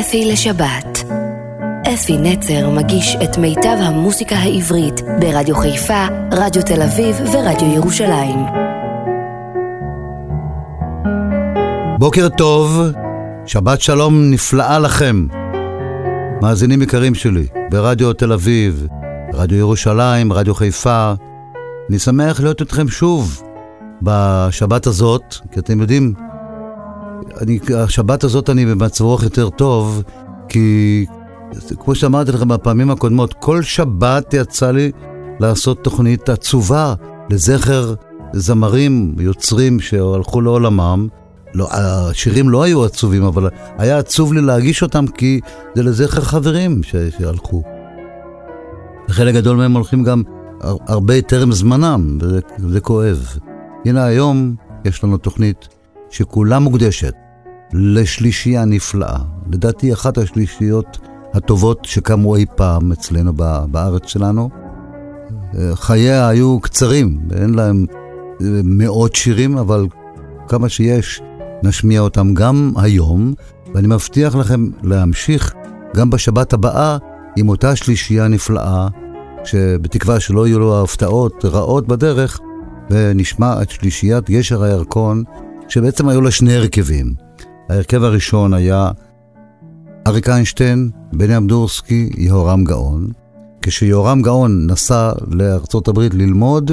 [0.00, 1.04] אפי לשבת.
[1.94, 8.38] אפי נצר מגיש את מיטב המוסיקה העברית ברדיו חיפה, רדיו תל אביב ורדיו ירושלים.
[11.98, 12.80] בוקר טוב,
[13.46, 15.26] שבת שלום נפלאה לכם.
[16.42, 18.86] מאזינים יקרים שלי, ברדיו תל אביב,
[19.32, 21.12] רדיו ירושלים, רדיו חיפה.
[21.90, 23.42] אני שמח להיות איתכם שוב
[24.02, 26.14] בשבת הזאת, כי אתם יודעים,
[27.40, 30.02] אני, השבת הזאת אני במצב רוח יותר טוב,
[30.48, 31.06] כי
[31.78, 34.92] כמו שאמרתי לכם בפעמים הקודמות, כל שבת יצא לי
[35.40, 36.94] לעשות תוכנית עצובה
[37.30, 37.94] לזכר
[38.32, 41.08] זמרים, יוצרים שהלכו לעולמם.
[41.54, 45.40] לא, השירים לא היו עצובים, אבל היה עצוב לי להגיש אותם כי
[45.74, 47.62] זה לזכר חברים שהלכו.
[49.08, 50.22] וחלק גדול מהם הולכים גם
[50.60, 52.18] הרבה טרם זמנם,
[52.60, 53.26] וזה כואב.
[53.84, 55.68] הנה היום יש לנו תוכנית
[56.10, 57.14] שכולה מוקדשת
[57.72, 59.18] לשלישייה נפלאה.
[59.52, 60.98] לדעתי אחת השלישיות
[61.34, 63.32] הטובות שקמו אי פעם אצלנו
[63.70, 64.50] בארץ שלנו.
[65.74, 67.86] חייה היו קצרים, אין להם
[68.64, 69.86] מאות שירים, אבל
[70.48, 71.20] כמה שיש,
[71.62, 73.34] נשמיע אותם גם היום,
[73.74, 75.54] ואני מבטיח לכם להמשיך
[75.96, 76.98] גם בשבת הבאה
[77.36, 78.88] עם אותה שלישייה נפלאה,
[79.44, 82.40] שבתקווה שלא יהיו לו הפתעות רעות בדרך,
[82.90, 85.22] ונשמע את שלישיית גשר הירקון,
[85.68, 87.27] שבעצם היו לה שני הרכבים.
[87.68, 88.90] ההרכב הראשון היה
[90.06, 93.08] אריק איינשטיין, בני אמדורסקי, יהורם גאון.
[93.62, 96.70] כשיהורם גאון נסע לארצות הברית ללמוד,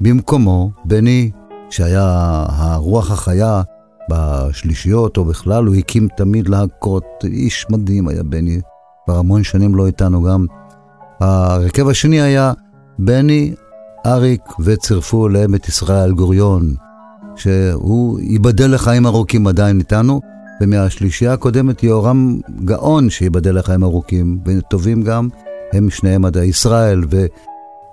[0.00, 1.30] במקומו בני,
[1.70, 3.62] שהיה הרוח החיה
[4.10, 8.60] בשלישיות או בכלל, הוא הקים תמיד להקות, איש מדהים היה בני,
[9.04, 10.46] כבר המון שנים לא איתנו גם.
[11.20, 12.52] ההרכב השני היה
[12.98, 13.54] בני,
[14.06, 16.74] אריק וצירפו להם את ישראל גוריון,
[17.36, 20.20] שהוא ייבדל לחיים ארוכים עדיין איתנו,
[20.60, 25.28] ומהשלישייה הקודמת יהורם גאון שייבדל לחיים ארוכים, וטובים גם,
[25.72, 27.26] הם שניהם עדיין, ישראל ו...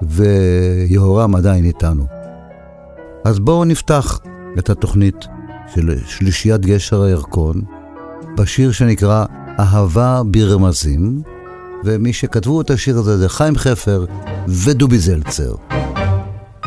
[0.02, 2.06] ויהורם עדיין איתנו.
[3.26, 4.20] אז בואו נפתח
[4.60, 5.26] את התוכנית
[5.74, 7.62] של שלישיית גשר הירקון
[8.38, 9.26] בשיר שנקרא
[9.60, 11.22] אהבה ברמזים,
[11.86, 14.06] ומי שכתבו את השיר הזה זה חיים חפר
[14.48, 15.56] ודובי זלצר.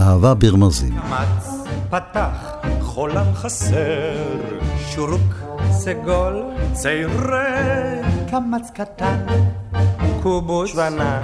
[0.01, 0.95] אהבה ברמזים.
[1.91, 4.17] פתח חולם חסר,
[4.89, 5.35] שורוק
[5.71, 6.43] סגול,
[6.73, 7.45] צעירה,
[8.31, 9.27] קמץ קטן,
[10.23, 11.21] קובוץ שוונה,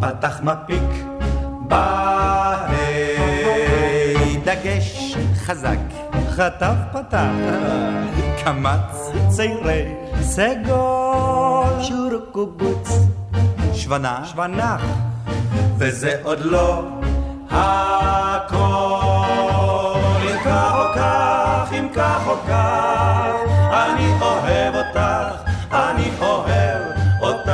[0.00, 1.04] פתח מפיק,
[1.68, 2.74] בה"א,
[4.44, 5.78] דגש חזק,
[6.30, 7.30] חטף פתח,
[8.44, 9.80] קמץ צעירה,
[10.20, 12.88] סגול, שורוק קובוץ,
[13.74, 14.76] שוונה, שוונה,
[15.78, 16.84] וזה עוד לא
[17.50, 19.37] הכל.
[21.98, 23.34] כך או כך,
[23.72, 26.82] אני אוהב אותך, אני אוהב
[27.20, 27.50] אותך.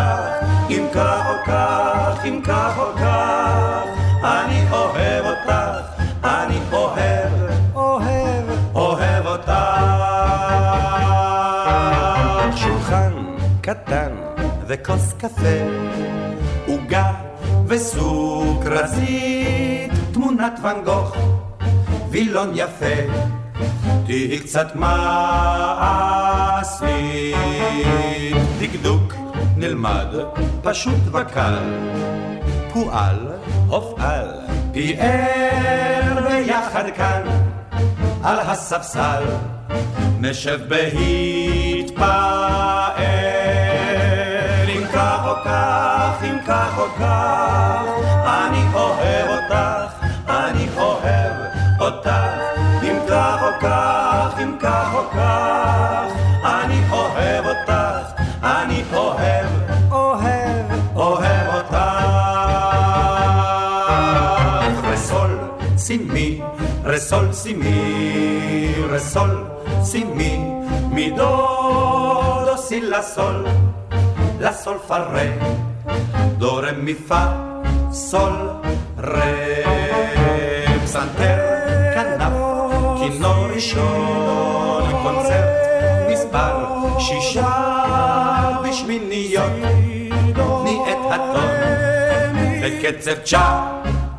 [0.71, 3.83] אם כך או כך, אם כך או כך,
[4.25, 5.53] אני אוהב אותך,
[6.25, 7.33] אני אוהב,
[7.75, 8.45] אוהב,
[8.75, 9.53] אוהב אותך.
[12.57, 13.13] שולחן
[13.61, 14.13] קטן
[14.67, 15.59] וכוס קפה,
[16.67, 17.13] עוגה
[17.67, 19.13] וסוכרזית,
[20.13, 21.17] תמונת ואן גוך,
[22.11, 22.97] וילון יפה,
[24.07, 26.15] תהי קצת מעשית.
[28.61, 29.15] דקדוק
[29.57, 30.07] נלמד,
[30.63, 31.59] פשוט וקל,
[32.73, 33.29] פועל,
[33.67, 34.29] הופעל,
[34.73, 37.23] פיאר ביחד כאן,
[38.23, 39.25] על הספסל,
[40.21, 42.45] נשב בהתפאר.
[44.69, 47.94] אם כך או כך, אם כך או כך,
[66.95, 69.45] רסול, סימי, רסול,
[69.83, 70.45] סימי,
[70.91, 71.47] מידו,
[72.47, 73.47] דו, סי, לה, סול.
[74.45, 75.29] la sol fa re,
[76.39, 77.23] do re mi fa,
[78.09, 78.35] sol
[79.13, 79.33] re,
[80.85, 81.39] פסנתר,
[81.95, 82.35] כנף,
[82.99, 85.49] כינור ראשון, קונצרט,
[86.13, 86.55] מספר
[86.99, 87.53] שישה
[88.65, 89.53] בשמיניות,
[90.91, 91.51] את הטון,
[92.63, 93.47] בקצב צ'ה,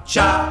[0.05, 0.45] צ'ה,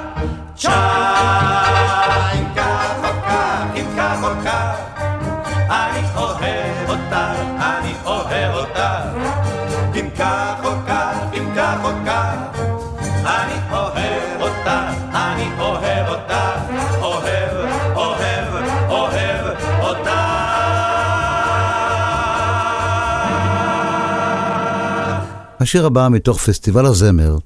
[25.61, 27.37] השיר הבא מתוך פסטיבל הזמר,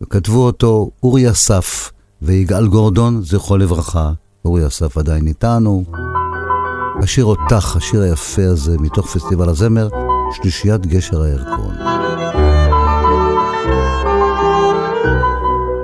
[0.00, 1.92] וכתבו אותו אורי אסף
[2.22, 4.10] ויגאל גורדון, זכרו לברכה.
[4.44, 5.84] אורי אסף עדיין איתנו.
[7.02, 9.88] השיר אותך, השיר היפה הזה, מתוך פסטיבל הזמר,
[10.32, 11.74] שלישיית גשר הירקון.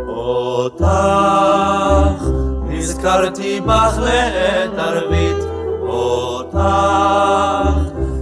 [0.07, 0.87] אותך
[2.69, 5.45] נזכרתי בך לעת ערבית,
[5.81, 6.59] אותך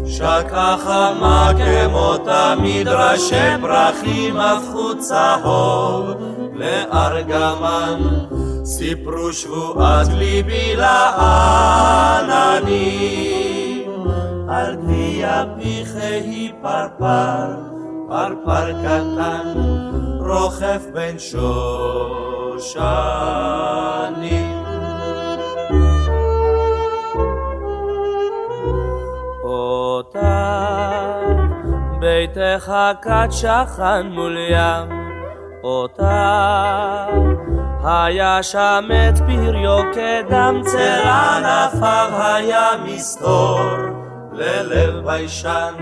[0.06, 6.31] שקה חמה כמו תמיד ראשי פרחים הפכו צהוב
[6.62, 7.98] לארגמן
[8.64, 11.52] סיפרו שבועת ליבי לעננים
[14.48, 17.54] על גביע פיחי פרפר,
[18.08, 19.52] פרפר קטן
[20.20, 21.42] רוכב בין שושנים
[29.44, 30.62] אותה
[32.00, 32.72] ביתך
[33.02, 35.01] כת שכן מול ים
[35.64, 37.06] אותה.
[37.84, 43.60] היה שם את פריו כדם צל ענפיו היה מסתור
[44.32, 45.74] ללב ביישן.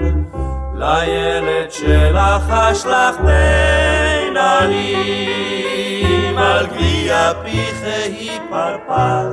[0.80, 9.32] לילד שלך אשלח בין עלים על גביע פיחי פרפר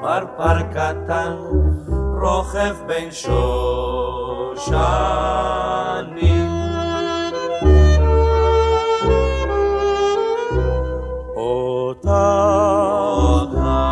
[0.00, 1.36] פרפר קטן
[2.20, 3.34] רוכב בין שושנים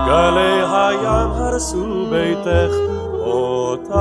[0.06, 2.74] גלי הים הרסו ביתך,
[3.20, 3.94] אותך,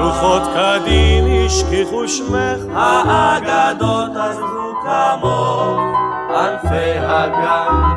[0.00, 5.80] רוחות קדין השכיחו שמך, האגדות עזבו כמוך,
[6.36, 7.96] ענפי הגן,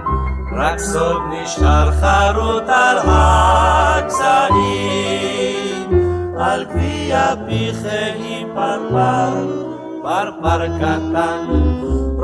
[0.57, 4.59] רק סוד נשאר חרוט על הגזעים,
[6.39, 9.47] על גביע פיחי פרפר,
[10.01, 11.68] פרפר קטן.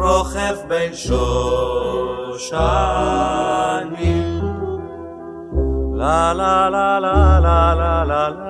[0.05, 1.25] רוכב בין שושנים.
[5.95, 8.45] לה לה לה לה לה לה לה לה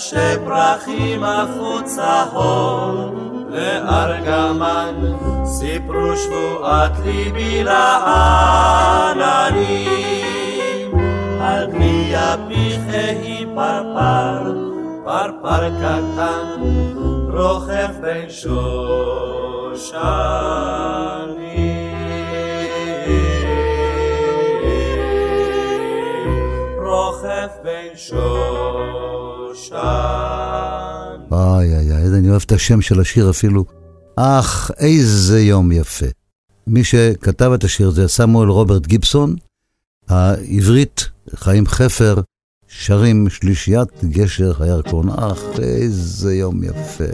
[0.00, 3.14] ראשי פרחים הפכו צהוב
[3.48, 4.94] לארגמן,
[5.44, 8.50] סיפרו שבועת ליבי לעננים,
[11.40, 14.54] על גביע פיחי פרפר,
[15.04, 16.60] פרפר קטן,
[17.32, 18.50] רוכב בין שושנים.
[26.78, 28.20] רוכב בין שושנים.
[31.32, 33.64] איי איי איי, אני אוהב את השם של השיר אפילו.
[34.16, 36.06] אך, איזה יום יפה.
[36.66, 39.36] מי שכתב את השיר זה סמואל רוברט גיבסון,
[40.08, 42.14] העברית חיים חפר,
[42.78, 45.08] שרים שלישיית גשר הירקון.
[45.10, 47.04] אך, איזה יום יפה.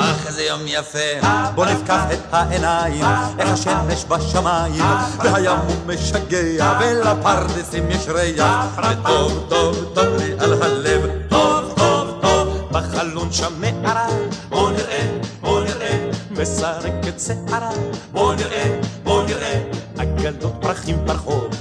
[0.00, 1.28] אך, איזה יום יפה.
[1.54, 3.04] בוא נפקח את העיניים,
[3.38, 4.84] איך השמש בשמיים,
[5.18, 12.68] והים הוא משגע, ולפרדסים יש ריח, וטוב, טוב, טוב לי על הלב, טוב, טוב, טוב,
[12.72, 14.06] בחלון שם מערה,
[14.48, 17.70] בוא נראה, בוא נראה, מסרקת שערה,
[18.12, 19.62] בוא נראה, בוא נראה,
[19.98, 21.51] עגלות פרחים ברחוב.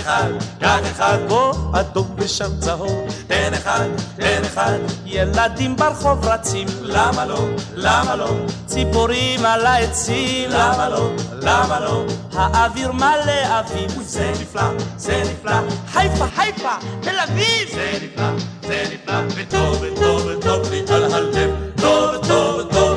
[0.00, 0.30] אחד,
[0.60, 7.48] קח אחד, פה אדום ושם צהוב, תן אחד, תן אחד, ילדים ברחוב רצים, למה לא,
[7.74, 8.30] למה לא,
[8.66, 14.62] ציפורים על העצים, למה לא, למה לא, האוויר מלא אביב, זה נפלא,
[14.96, 15.56] זה נפלא,
[15.92, 17.68] חיפה, חיפה, תל אביב!
[17.74, 18.28] זה נפלא,
[18.62, 22.89] זה נפלא, וטוב, וטוב, וטוב לי על הלב, טוב, טוב, טוב.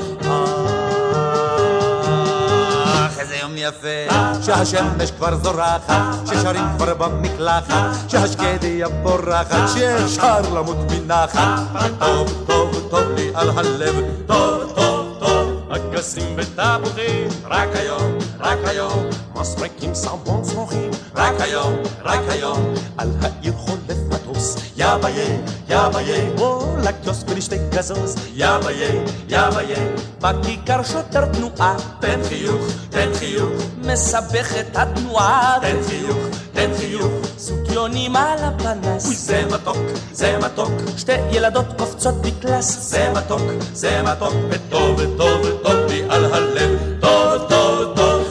[3.64, 5.92] יפה, שהשמש כבר זורחת,
[6.26, 7.76] ששרים כבר במקלחת,
[8.08, 11.60] שהשקדיה בורחת, שאפשר למות מנחת.
[12.00, 15.72] טוב, טוב, טוב לי על הלב, טוב, טוב, טוב.
[15.72, 21.74] אגסים ותפוחים, רק היום, רק היום, מסרקים סמבון צמוחים, רק היום,
[22.04, 25.38] רק היום, על העיר חולף מטוס, יא ביי,
[25.70, 29.76] יא ביי, או לקיוסק ולשתי גזוז, יא ביי, יא ביי,
[30.22, 36.18] בכיכר שוטר תנועה, תן חיוך, תן חיוך, מסבך את התנועה, תן חיוך,
[36.54, 39.78] תן חיוך, סוקיונים על הפנס, זה מתוק,
[40.12, 43.42] זה מתוק, שתי ילדות קופצות בקלאס, זה מתוק,
[43.74, 48.23] זה מתוק, וטוב, וטוב, וטוב לי על הלב, טוב, טוב, טוב.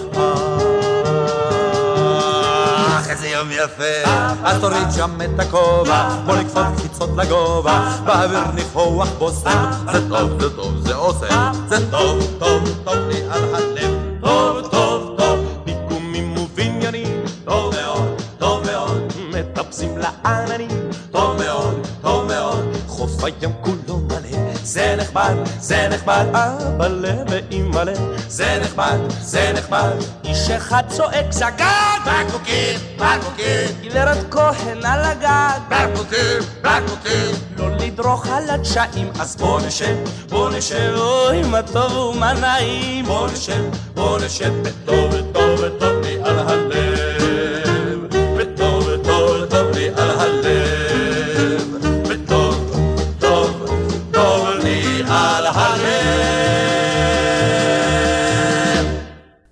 [3.53, 4.11] יפה,
[4.45, 10.57] אז תוריד שם את הכובע, בוא נקפוץ קפיצות לגובה, באוויר ניחוח בושם, זה טוב, זה
[10.57, 13.91] טוב, זה עושה, זה טוב, טוב, טוב לי על הלב,
[14.21, 22.77] טוב, טוב, טוב, פיגומים ובניינים, טוב מאוד, טוב מאוד, מטפסים לעננים, טוב מאוד, טוב מאוד,
[22.87, 23.52] חוף הים
[25.03, 26.87] נחמד, זה נחמד, אבא
[27.29, 27.93] ואימא'לה,
[28.29, 29.93] זה נחמד, זה נחמד.
[30.25, 31.65] איש אחד צועק זגג,
[32.07, 37.35] בקבוקים, בקבוקים, גברת כהן על הגג, בקבוקים, בקבוקים.
[37.57, 39.97] לא לדרוך על הדשאים, אז בוא נשב,
[40.29, 46.17] בוא נשב, אוי מה טוב ומה נעים, בוא נשב, בוא נשב, בטוב וטוב וטוב לי
[46.25, 46.62] על הלב,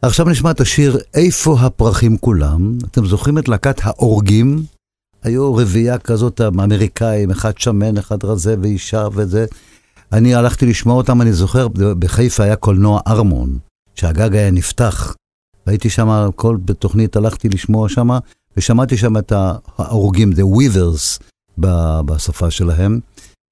[0.03, 2.79] עכשיו נשמע את השיר "איפה הפרחים כולם".
[2.91, 4.63] אתם זוכרים את להקת האורגים?
[5.23, 9.47] היו רביעייה כזאת אמריקאים, אחד שמן, אחד רזה ואישה וזה.
[10.13, 13.59] אני הלכתי לשמוע אותם, אני זוכר, בחיפה היה קולנוע ארמון,
[13.95, 15.15] שהגג היה נפתח.
[15.67, 18.09] הייתי שם, כל בתוכנית הלכתי לשמוע שם,
[18.57, 19.33] ושמעתי שם את
[19.79, 21.23] האורגים, The Weavers,
[22.05, 23.01] בשפה שלהם.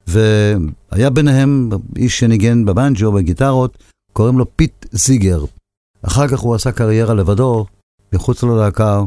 [0.06, 3.78] והיה ביניהם איש שניגן בבנג'ו, בגיטרות,
[4.12, 5.44] קוראים לו פיט זיגר.
[6.02, 7.66] אחר כך הוא עשה קריירה לבדו,
[8.14, 9.02] מחוץ ללהקה,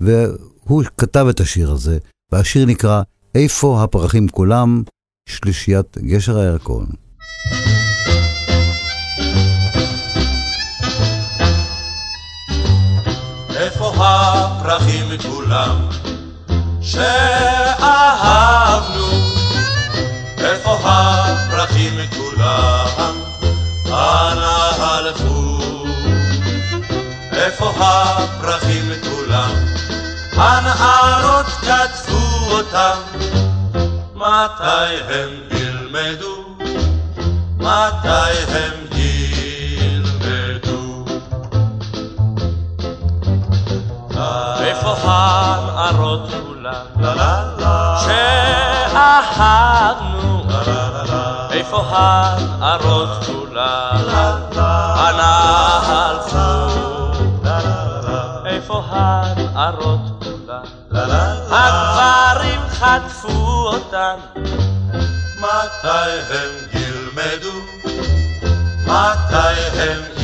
[0.00, 1.98] והוא כתב את השיר הזה,
[2.32, 3.02] והשיר נקרא
[3.34, 4.82] "איפה הפרחים כולם?"
[5.28, 6.86] שלישיית גשר הירקון.
[13.56, 15.88] איפה הפרחים כולם
[16.80, 18.67] שאהבנו?
[32.68, 32.98] אותם,
[34.14, 36.34] מתי הם ילמדו?
[37.56, 38.74] מתי הם
[39.82, 41.04] ילמדו?
[44.60, 46.86] איפה הנערות כולן
[48.92, 50.42] שאהבנו?
[51.50, 54.02] איפה הנערות כולן?
[55.94, 56.48] הלכו?
[58.46, 59.97] איפה הנערות
[62.78, 64.14] חטפו אותן
[65.40, 67.52] מתי הם ילמדו?
[68.84, 70.17] מתי הם ילמדו?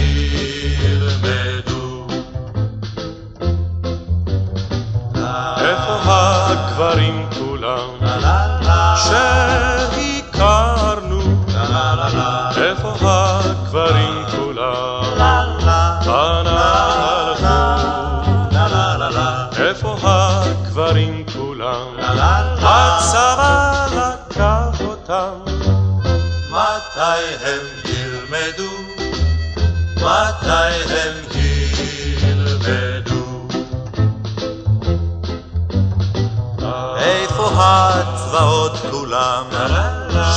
[39.25, 39.45] כולם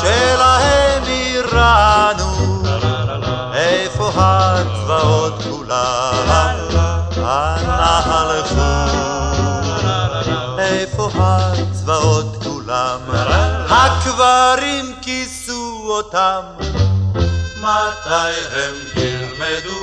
[0.01, 2.63] שלהם איראנו?
[3.53, 6.13] איפה הצבאות כולם?
[7.17, 8.98] אנה הלכו?
[10.60, 13.00] איפה הצבאות כולם?
[13.70, 16.41] הקברים כיסו אותם
[17.58, 19.79] מתי הם ילמדו?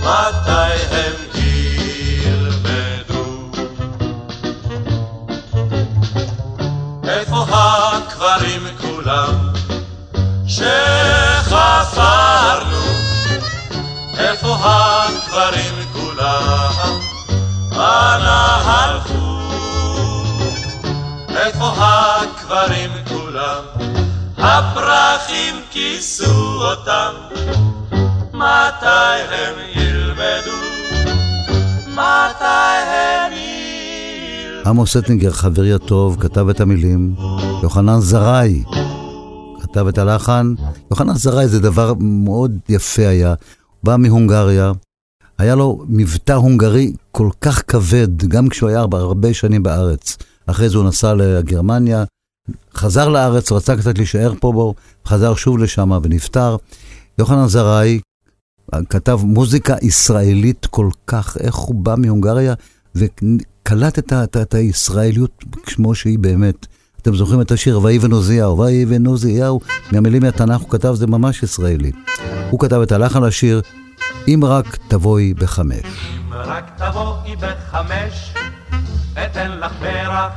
[0.00, 1.27] מתי הם
[7.08, 9.52] איפה הקברים כולם
[10.46, 11.68] שחפרנו?
[14.18, 16.72] איפה הקברים כולם?
[17.72, 19.38] אנה הלכו?
[21.36, 23.64] איפה הקברים כולם?
[24.38, 27.12] הפרחים כיסו אותם,
[28.32, 30.58] מתי הם ילמדו?
[31.86, 32.44] מתי
[32.86, 33.47] הם ילמדו?
[34.66, 37.14] עמוס אטינגר, חברי הטוב, כתב את המילים.
[37.62, 38.64] יוחנן זרעי
[39.62, 40.54] כתב את הלחן.
[40.90, 43.34] יוחנן זרעי זה דבר מאוד יפה היה.
[43.82, 44.72] בא מהונגריה,
[45.38, 50.16] היה לו מבטא הונגרי כל כך כבד, גם כשהוא היה הרבה שנים בארץ.
[50.46, 52.04] אחרי זה הוא נסע לגרמניה,
[52.74, 54.74] חזר לארץ, רצה קצת להישאר פה בו,
[55.06, 56.56] חזר שוב לשם ונפטר.
[57.18, 58.00] יוחנן זרעי
[58.88, 62.54] כתב מוזיקה ישראלית כל כך, איך הוא בא מהונגריה
[63.68, 66.66] וקלט את, את, את הישראליות כמו שהיא באמת.
[67.02, 69.60] אתם זוכרים את השיר ויהי ונוזיהו, ויהי ונוזיהו,
[69.92, 71.92] מהמילים מהתנ"ך הוא כתב, זה ממש ישראלי.
[72.50, 73.60] הוא כתב את הלחן לשיר,
[74.28, 75.84] אם רק תבואי בחמש.
[76.16, 78.34] אם רק תבואי בחמש,
[79.12, 80.32] אתן לך פרח,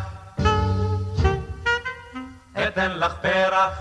[2.68, 3.74] אתן לך פרח,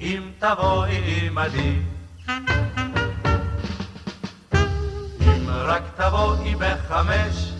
[0.00, 1.78] אם תבואי עמדי.
[5.20, 7.51] אם רק תבואי בחמש,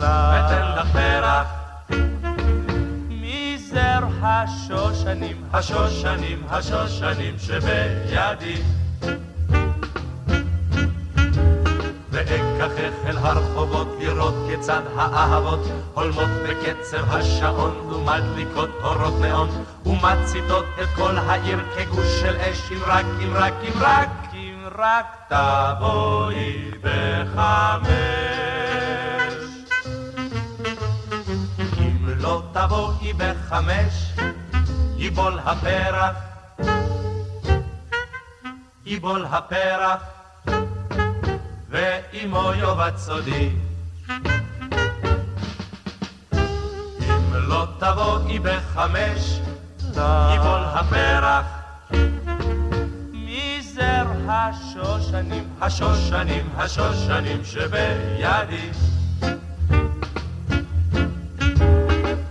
[0.00, 1.46] אתן לך פרח,
[3.08, 8.62] מזר השושנים, השושנים, השושנים שבידי.
[12.10, 15.60] ואקחך אל הרחובות לראות כיצד האהבות
[15.94, 19.48] הולמות בקצב השעון ומדליקות אורות נאון
[19.86, 25.06] ומציתות את כל העיר כגוש של אש אם רק, אם רק, אם רק, אם רק
[25.28, 28.45] תבואי בחמש.
[32.56, 34.12] תבואי בחמש,
[34.96, 36.16] ייבול הפרח,
[38.86, 40.02] ייבול הפרח
[41.70, 43.50] ואימו יאבד סודי.
[47.00, 49.40] אם לא תבואי בחמש,
[50.34, 51.46] יבול הפרח.
[53.12, 58.95] מזר השושנים, השושנים, השושנים שבידי.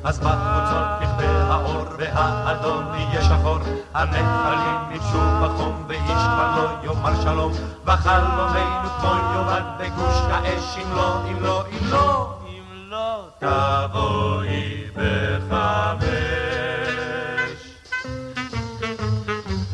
[0.06, 3.60] אז בחוצות תכבה האור והאדום יהיה שחור,
[3.94, 7.52] הנחלים ייבשו בחום ואיש כבר לא יאמר שלום,
[7.86, 16.06] וחלומנו כמו יאבד בגוש האש, אם לא, אם לא, אם לא, אם לא תבואי בחמש.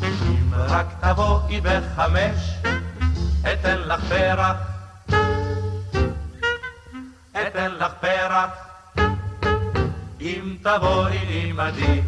[0.01, 2.57] אם רק תבואי בחמש,
[3.53, 4.57] אתן לך פרח,
[7.47, 8.70] אתן לך פרח.
[10.21, 12.01] אם תבואי עמדי.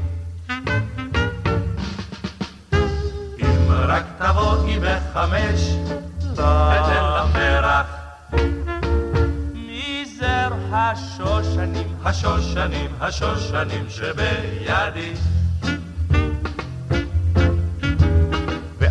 [3.39, 5.61] אם רק תבואי בחמש,
[6.33, 7.85] אתן לך פרח.
[9.53, 15.13] מזר השושנים, השושנים, השושנים שבידי.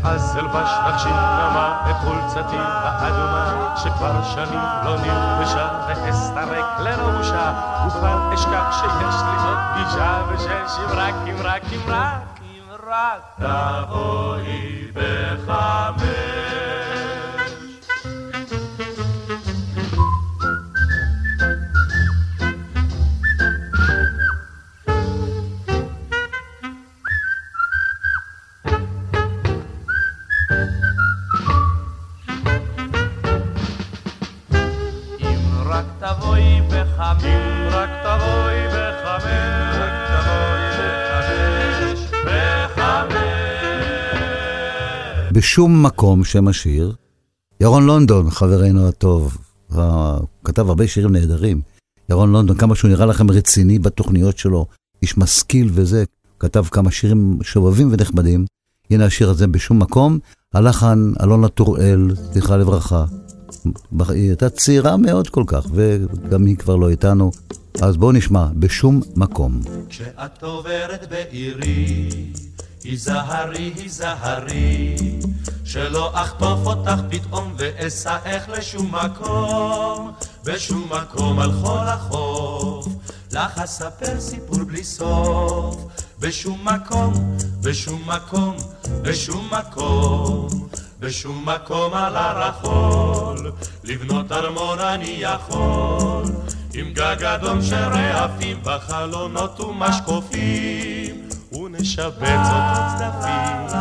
[0.03, 0.71] ואז אלבש
[1.07, 7.53] נמה את חולצתי האדומה שכבר שנים לא נלבשה ואסתרק ללא בושה
[7.87, 13.23] וכבר אשכח שיש לי עוד פגישה ושש אם רק אם רק אם רק אם רק.
[13.37, 15.82] תבואי בחמש
[45.43, 46.95] בשום מקום שם השיר.
[47.61, 49.39] ירון לונדון, חברנו הטוב,
[50.45, 51.61] כתב הרבה שירים נהדרים.
[52.11, 54.67] ירון לונדון, כמה שהוא נראה לכם רציני בתוכניות שלו,
[55.03, 56.05] איש משכיל וזה,
[56.39, 58.45] כתב כמה שירים שובבים ונחמדים.
[58.91, 60.19] הנה השיר הזה בשום מקום,
[60.55, 63.05] הלחן אלונה טוראל, זכרה לברכה.
[64.09, 67.31] היא הייתה צעירה מאוד כל כך, וגם היא כבר לא איתנו.
[67.81, 69.61] אז בואו נשמע, בשום מקום.
[69.89, 72.09] כשאת עוברת בעירי
[72.85, 74.97] היזהרי, היזהרי,
[75.65, 80.13] שלא אחטוף אותך פתאום ואסעך לשום מקום,
[80.45, 82.87] בשום מקום על חול החוף,
[83.33, 85.77] לך אספר סיפור בלי סוף,
[86.19, 88.57] בשום מקום, בשום מקום,
[89.03, 90.49] בשום מקום,
[91.01, 93.53] בשום מקום על הרחול,
[93.85, 96.25] לבנות ארמון אני יכול,
[96.75, 101.02] עם גג אדום של רעפים בחלונות ומשקופים.
[101.83, 102.63] ונשבץ עוד
[102.99, 103.79] צדפים,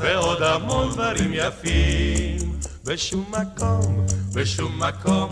[0.00, 2.52] ועוד המון דברים יפים.
[2.84, 5.28] בשום מקום, בשום מקום,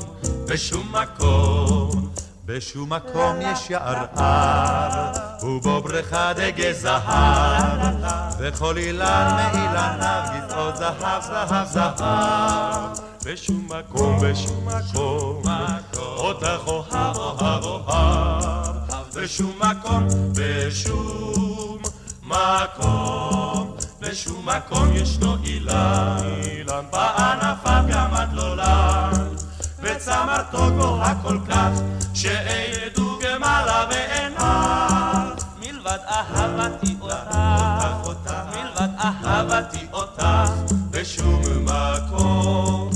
[0.49, 2.11] בשום מקום,
[2.47, 5.13] בשום מקום יש יער הר,
[5.43, 7.95] ובו בריכה דגי זהב,
[8.39, 12.99] וכל אילן מאילניו גבעות זהב, זהב, זהב.
[13.25, 15.43] בשום מקום, בשום מקום,
[15.97, 18.75] אותך אוהב, אוהב, אוהב.
[19.15, 21.34] בשום מקום, בשום
[22.27, 26.85] מקום, בשום מקום ישנו אילן, אילן.
[26.93, 29.29] בענפיו גם הדלולן,
[29.79, 31.71] וצמרתו גבוהה כל כך,
[32.15, 36.97] שאין ידעו גמלה ועיניו, מלבד אהבתי
[38.05, 40.27] אותך, מלבד אהבתי אותך,
[40.91, 42.91] בשום מקום,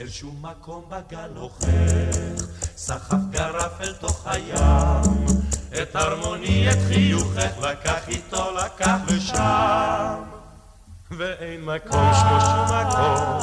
[0.00, 2.44] אל שום מקום בגל הוכח,
[2.76, 5.43] סחף גרף אל תוך הים,
[5.82, 10.14] את הרמוני, את חיוכך, לקח איתו, לקח לשם.
[11.18, 13.40] ואין מקום שמו שום מקום,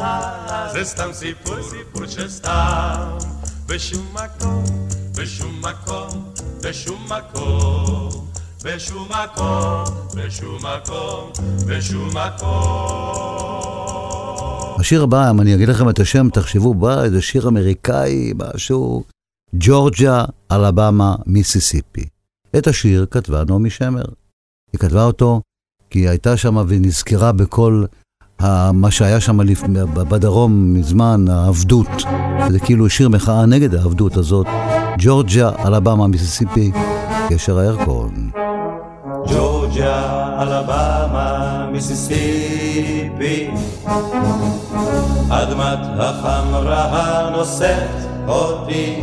[0.73, 3.17] זה סתם סיפור, סיפור של סתם.
[3.67, 4.63] בשום מקום,
[5.17, 8.09] בשום מקום, בשום מקום,
[8.63, 11.31] בשום מקום, בשום מקום,
[11.67, 13.61] בשום מקום.
[14.79, 19.03] השיר הבא, אם אני אגיד לכם את השם, תחשבו, בא איזה שיר אמריקאי, משהו,
[19.55, 22.20] ג'ורג'יה, אלבמה, מיסיסיפי.
[22.57, 24.05] את השיר כתבה נעמי שמר.
[24.73, 25.41] היא כתבה אותו
[25.89, 27.83] כי היא הייתה שם ונזכרה בכל
[28.73, 29.37] מה שהיה שם
[29.93, 31.87] בדרום מזמן, העבדות.
[32.49, 34.47] זה כאילו שיר מחאה נגד העבדות הזאת.
[34.97, 36.71] ג'ורג'יה, אלבמה, מיסיסיפי,
[37.29, 38.31] גשר הירקון.
[39.27, 43.51] ג'ורג'יה, אלבמה, מיסיסיפי,
[45.29, 47.89] אדמת החמרה הנושאת
[48.27, 49.01] אותי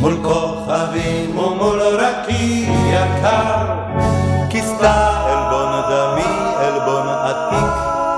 [0.00, 0.16] מול
[0.66, 3.66] כוכבים ומול רקיע יקר,
[4.50, 7.74] כיסתה עלבון דמי, עלבון עתיק,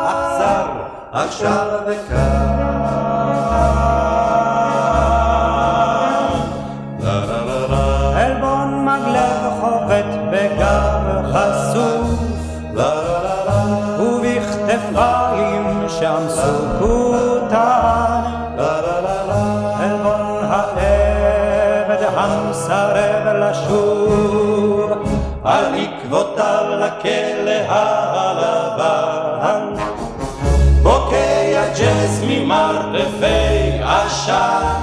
[0.06, 0.66] אכזר,
[1.12, 2.38] עכשיו וקר.
[26.98, 29.74] לכלא הלבן.
[30.82, 34.82] בוקע ג'אז ממרתפי עשן.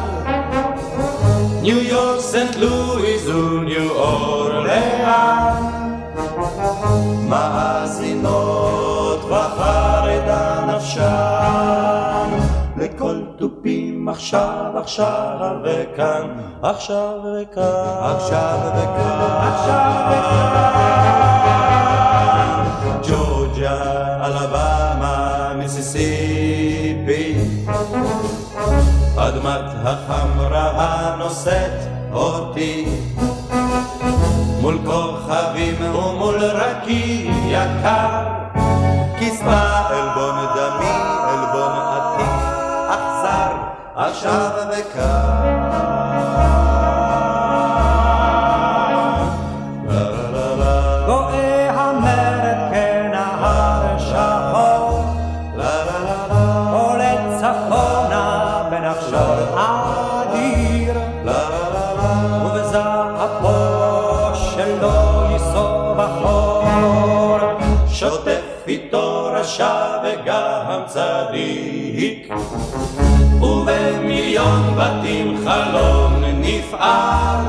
[1.62, 5.64] ניו יורק, סנט לואיז וניו אורלאן.
[7.30, 12.30] מאזינות וחרדה נפשן.
[12.78, 16.28] לכל תופים עכשיו, עכשיו וכאן,
[16.62, 21.45] עכשיו וכאן, עכשיו וכאן, עכשיו וכאן.
[23.56, 27.36] ג'ורג'יה, אלבמה, מיסיסיפי.
[29.18, 31.72] אדמת החמרה הנושאת
[32.14, 32.86] אותי
[34.62, 38.24] מול כוכבים ומול רקיע יקר
[39.20, 40.90] כספה עלבון דמי,
[41.30, 42.28] עלבון עתיק,
[42.90, 43.52] אכזר,
[43.96, 45.65] עכשיו וקר.
[73.42, 77.40] ובמיליון בתים חלום נפער,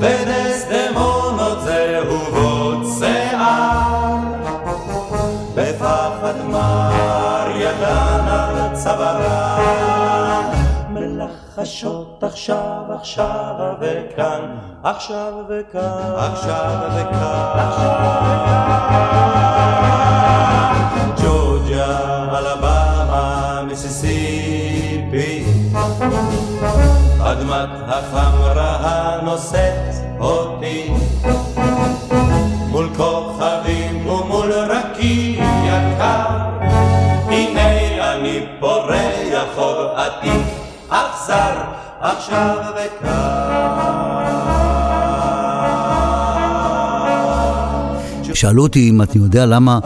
[0.00, 3.92] ודסדמונות זהובות שיער.
[5.54, 10.50] בפחד מר ידן על צווארן,
[10.90, 18.82] מלחשות עכשיו, עכשיו וכאן, עכשיו וכאן, עכשיו וכאן, עכשיו וכאן.
[23.62, 25.44] ג'ורג'יה, אלבמה, מיסיסיפי,
[27.20, 30.90] אדמת החמרה הנושאת אותי.
[32.68, 36.26] מול כוכבים ומול רקיע יקר,
[37.28, 40.46] הנה אני פורח חוב עתיק,
[40.88, 41.54] אכזר
[42.00, 43.62] עכשיו וכאן.
[48.34, 49.78] שאלו אותי אם אני יודע למה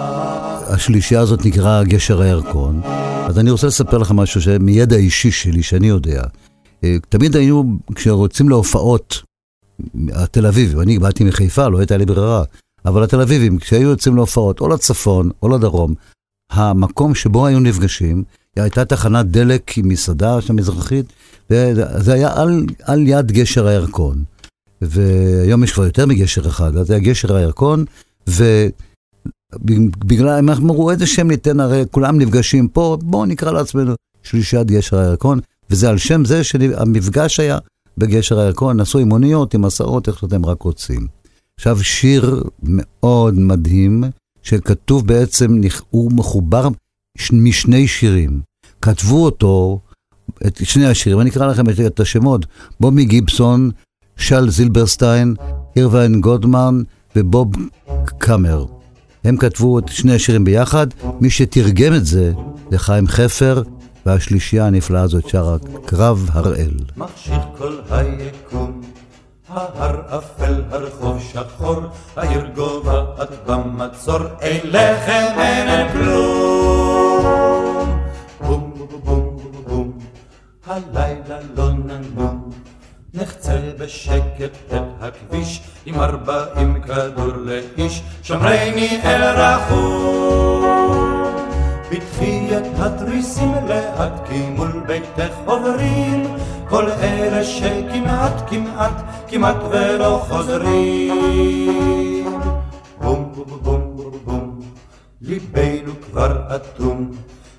[0.69, 2.81] השלישייה הזאת נקרא גשר הירקון,
[3.27, 6.23] אז אני רוצה לספר לך משהו מידע אישי שלי, שאני יודע.
[6.85, 9.23] אה, תמיד היינו, כשרוצים להופעות,
[10.13, 12.43] התל אביב, אני באתי מחיפה, לא הייתה לי ברירה,
[12.85, 15.95] אבל התל אביבים, כשהיו יוצאים להופעות, או לצפון או לדרום,
[16.51, 18.25] המקום שבו היו נפגשים,
[18.57, 21.13] הייתה תחנת דלק עם מסעדה שם מזרחית,
[21.51, 24.25] וזה היה על, על יד גשר הירקון.
[24.83, 27.85] והיום יש כבר יותר מגשר אחד, אז זה היה גשר הירקון,
[29.61, 34.99] ובגלל, הם אמרו, איזה שם ניתן, הרי כולם נפגשים פה, בואו נקרא לעצמנו שלישיית גשר
[34.99, 35.41] הירקון,
[35.71, 37.59] וזה על שם זה שהמפגש היה
[37.99, 41.07] בגשר הירקון, נסעו עם מוניות, עם הסעות, איך שאתם רק רוצים.
[41.57, 44.05] עכשיו, שיר מאוד מדהים,
[44.43, 46.69] שכתוב בעצם, הוא מחובר
[47.33, 48.41] משני שירים.
[48.83, 49.81] כתבו אותו,
[50.47, 52.47] את שני השירים, אני אקרא לכם את השמות,
[52.81, 53.71] בומי גיבסון,
[54.17, 55.35] של זילברסטיין,
[55.77, 56.83] אירווין גודמן
[57.17, 57.53] ובוב
[58.19, 58.76] קאמר.
[59.27, 60.87] הם כתבו את שני השירים ביחד,
[61.21, 62.33] מי שתרגם את זה
[62.71, 63.63] זה חיים חפר,
[64.07, 66.75] והשלישייה הנפלאה הזאת שרה קרב הראל.
[66.97, 68.81] מכשיר כל היקום,
[69.49, 71.81] ההר אפל, הרחוב שחור,
[72.17, 77.27] העיר גובעת במצור, אין לחם, אין כלום.
[78.41, 79.37] בום בום בום
[79.67, 79.99] בום,
[80.67, 82.36] הלילה לא ננום.
[83.17, 89.47] נחצה בשקט את הכביש עם ארבעים כדור לאיש, שמרני אל.
[91.91, 93.53] פתחי את התריסים
[94.29, 96.37] כי מול ביתך עוברים
[96.69, 102.25] כל אלה שכמעט כמעט כמעט ולא חוזרים.
[103.01, 104.61] בום בום בום בום,
[105.21, 107.11] ליבנו כבר אטום.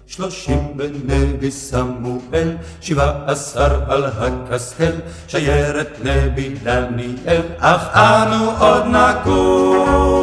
[0.10, 4.92] שלושים בנבי סמואל, שבע עשר על הקסטל,
[5.28, 10.18] שיירת נבי דניאל, אך אנו עוד נקום.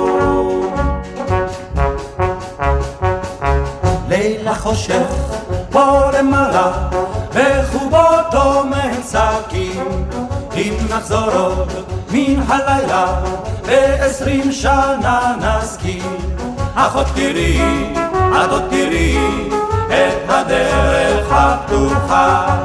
[4.08, 5.06] לילה חושך
[5.70, 6.90] פה למעלה,
[7.34, 10.06] בחובותו מהשקים,
[10.56, 11.72] אם נחזור עוד
[12.10, 13.24] מן הלילה,
[13.66, 16.16] בעשרים שנה נסכים.
[16.74, 17.60] אך עוד תראי,
[18.44, 19.18] את עוד תראי,
[19.94, 22.56] את הדרך הפתוחה.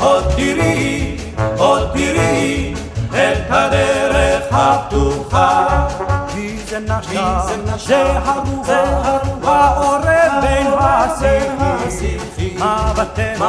[0.00, 1.16] עוד תראי,
[1.56, 2.74] עוד תראי,
[3.10, 5.86] את הדרך הפתוחה.
[6.28, 13.44] כי זה נשם, זה הרוח, העורב בין השיחים, מבטנו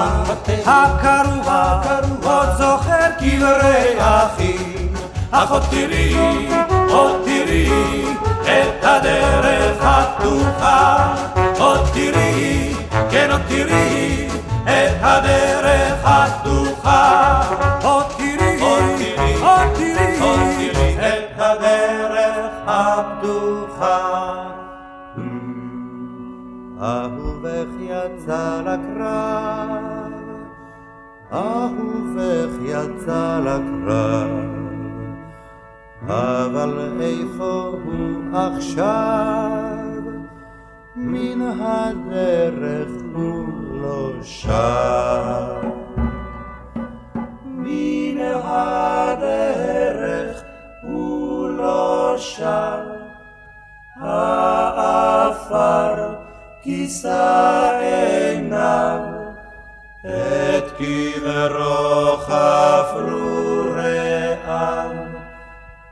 [0.65, 1.81] הקרוע,
[2.23, 4.93] עוד זוכר קברי אחים.
[5.31, 6.49] אך עוד תראי,
[6.89, 8.05] עוד תראי,
[8.43, 11.13] את הדרך הפתוחה.
[11.59, 12.26] עוד תראי,
[13.57, 14.27] תראי,
[14.63, 17.41] את הדרך הפתוחה.
[17.83, 18.61] עוד תראי,
[19.41, 23.97] עוד תראי, את הדרך הפתוחה.
[26.81, 30.11] אהובך יצא לקרב,
[31.33, 34.57] אהובך יצא לקרב.
[36.07, 39.56] אבל איפה הוא עכשיו?
[41.07, 43.47] מן הדרך הוא
[43.81, 45.61] לא שם.
[47.45, 49.63] מן הדרך
[50.83, 52.79] הוא לא שם.
[54.01, 55.33] העפר
[56.61, 58.99] כיסה עיניו,
[60.05, 64.91] את קברו חפרו רעיו.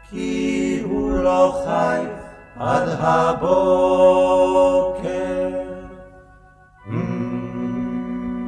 [0.10, 2.15] כי הוא לא חי
[2.60, 4.46] עד הבוקר.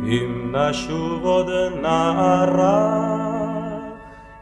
[0.07, 1.49] אם נשוב עוד
[1.81, 2.97] נערה,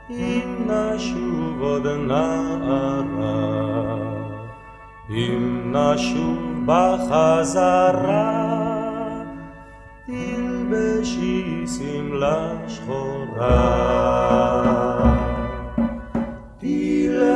[0.09, 3.13] אם נשוב עוד נערה,
[5.09, 8.31] אם נשוב בחזרה,
[10.05, 14.05] תלבשי שמלה שחורה.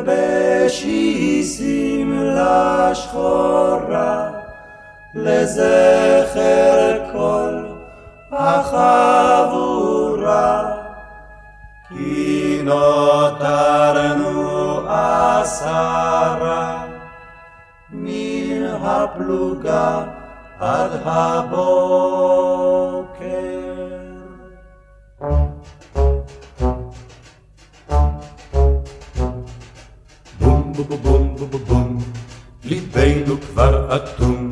[0.06, 4.30] תלבשי שמלה שחורה
[5.16, 7.64] לזכר כל
[8.32, 9.60] החבורה.
[11.90, 14.40] כי נותרנו
[14.90, 16.84] עשרה
[17.90, 20.04] מן הפלוגה
[20.60, 22.99] עד הבוקר
[30.90, 31.98] בום בום בום
[32.64, 34.52] ליבנו כבר אטום.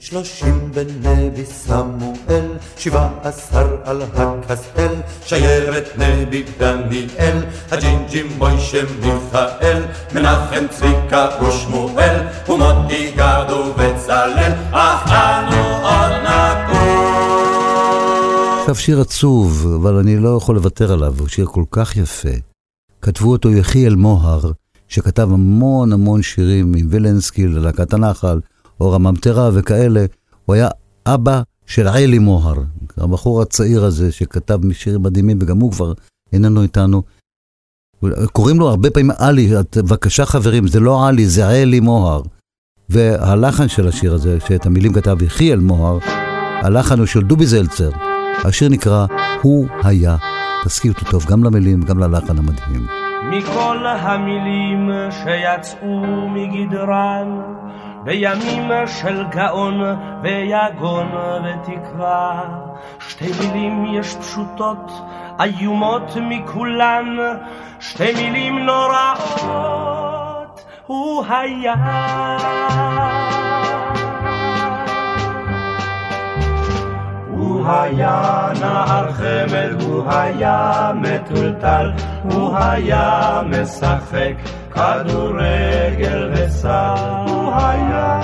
[0.00, 4.94] שלושים בנבי סמואל, שבע עשר על הקסטל,
[5.26, 7.38] שיירת נבי דניאל,
[7.70, 9.82] הג'ינג'ים מוישה מיכאל,
[10.14, 16.74] מנחם צביקה ושמואל, ומוטי גד ובצלאל, אך אנו עוד נקום.
[18.60, 22.28] עכשיו שיר עצוב, אבל אני לא יכול לוותר עליו, הוא שיר כל כך יפה.
[23.02, 24.40] כתבו אותו יחיאל מוהר,
[24.94, 28.40] שכתב המון המון שירים עם וילנסקי ללהקת הנחל,
[28.80, 30.04] אור הממטרה וכאלה.
[30.44, 30.68] הוא היה
[31.06, 32.54] אבא של עלי מוהר,
[32.96, 35.92] הבחור הצעיר הזה שכתב שירים מדהימים, וגם הוא כבר
[36.32, 37.02] איננו איתנו.
[38.32, 42.22] קוראים לו הרבה פעמים עלי, בבקשה חברים, זה לא עלי, זה עלי מוהר.
[42.88, 45.98] והלחן של השיר הזה, שאת המילים כתב יחיאל מוהר,
[46.62, 47.90] הלחן הוא של דובי זלצר.
[48.44, 49.06] השיר נקרא
[49.42, 50.16] "הוא היה".
[50.64, 53.03] תסכימו אותו טוב גם למילים וגם ללחן המדהים.
[53.34, 57.40] מכל המילים שיצאו מגדרן
[58.04, 59.80] בימים של גאון
[60.22, 61.12] ויגון
[61.44, 62.42] ותקווה.
[63.00, 64.92] שתי מילים יש פשוטות
[65.40, 67.16] איומות מכולן.
[67.80, 71.74] שתי מילים נוראות הוא היה
[77.44, 84.34] הוא היה נער חמד, הוא היה מטולטל, הוא היה משחק
[84.70, 86.94] כדורגל וסל.
[87.26, 88.20] הוא היה,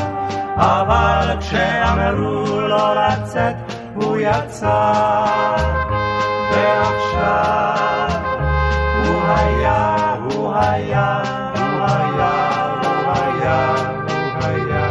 [0.57, 3.57] אבל כשאמרו לו לצאת,
[3.95, 4.93] הוא יצא.
[6.53, 8.21] ועכשיו
[9.05, 11.23] הוא היה, הוא היה,
[11.57, 12.33] הוא היה,
[12.83, 13.75] הוא היה,
[14.09, 14.91] הוא היה.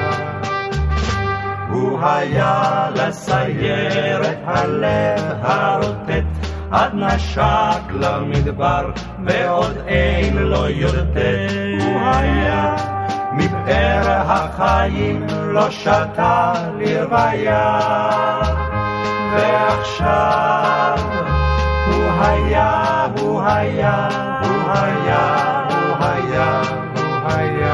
[1.70, 2.79] הוא היה
[3.10, 8.92] לסיירת הלב הרוטט, עד נשק למדבר,
[9.26, 11.48] ועוד אין לו יותר.
[11.80, 12.76] הוא היה
[13.34, 17.80] מבאר החיים, לא שתה לרוויה.
[19.34, 20.98] ועכשיו
[21.88, 24.08] הוא היה, הוא היה,
[24.42, 26.62] הוא היה, הוא היה,
[26.96, 27.69] הוא היה.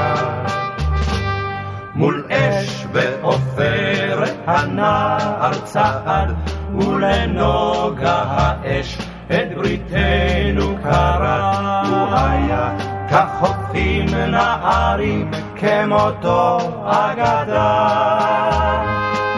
[4.48, 6.34] הנער צעד,
[6.76, 11.54] ולנוגה האש את בריתנו קרא.
[11.90, 12.70] הוא היה
[13.10, 17.88] כחופים נערים, כמותו אגדה.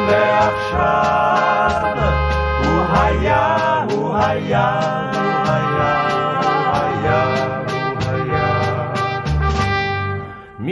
[0.08, 0.57] ועכשיו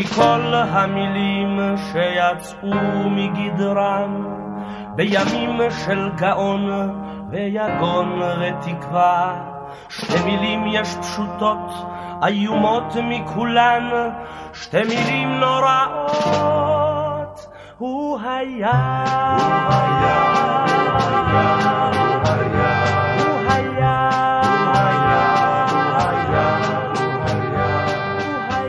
[0.05, 4.25] מכל המילים שיצאו מגדרם
[4.95, 6.69] בימים של גאון
[7.29, 9.35] ויגון ותקווה
[9.89, 11.73] שתי מילים יש פשוטות,
[12.27, 13.89] איומות מכולן,
[14.53, 17.47] שתי מילים נוראות.
[17.77, 19.03] הוא היה,
[19.37, 21.74] הוא היה, הוא היה,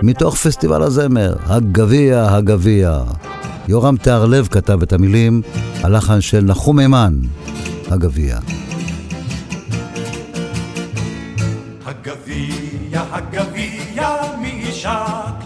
[0.06, 3.00] מתוך פסטיבל הזמר, הגביע, הגביע.
[3.68, 5.42] יורם תיארלב כתב את המילים,
[5.82, 7.14] הלחן של נחום אימן,
[7.90, 8.38] הגביע.
[11.84, 14.08] הגביע, הגביע,
[14.40, 14.90] מי ישק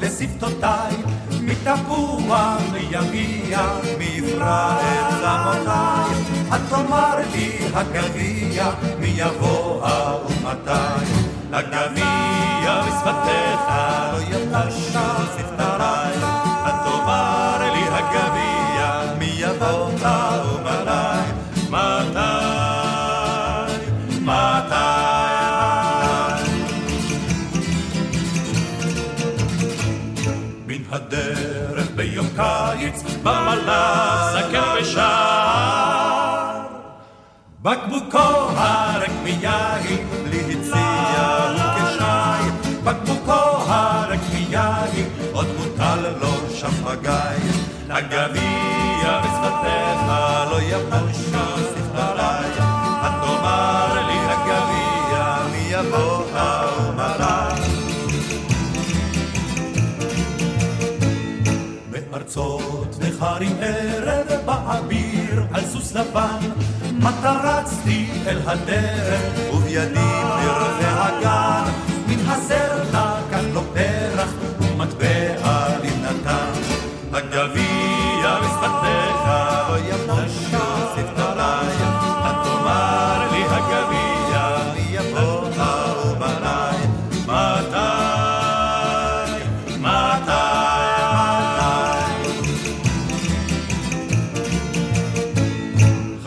[0.01, 0.97] לשפתותיי,
[1.41, 3.59] מתפוח ליביע,
[3.99, 6.35] מעברה את צמותיי.
[6.55, 8.71] את תאמר לי הגביע,
[9.01, 9.87] מי יבוא
[10.27, 11.30] ומתי.
[11.53, 13.61] הגביע בשפתיך
[14.13, 14.99] לא יבשו
[15.37, 16.17] שפתותיי.
[16.69, 19.91] את תאמר לי הגביע, מי יבוא
[20.55, 21.41] ומתי.
[21.71, 22.21] מתי,
[24.21, 24.75] מתי.
[30.67, 35.91] מן הדרך ביום קיץ, במלאך זקן ושר.
[37.63, 38.19] בקבוקו
[38.57, 40.90] הרק מיין, בלי הציע
[46.91, 47.49] שפגי.
[47.91, 50.01] הגביע בשפתיך
[50.51, 52.51] לא יבושו שפתותיי.
[53.07, 56.25] את תאמר לי הגביע, מי יבוא
[56.81, 57.61] ומתי.
[62.11, 66.39] בארצות נכרים ערב באוויר על סוס לבן
[66.93, 69.21] מטה רצתי אל הדרך
[69.55, 71.71] ובידי פרחי הגן
[72.09, 75.60] מן הזר לקח לו פרח ומטבע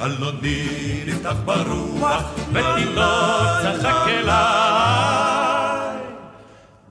[0.03, 5.97] חלוני נפתח ברוח, ותינוק צחק אליי.